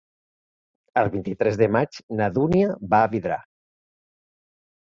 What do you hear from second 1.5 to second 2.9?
de maig na Dúnia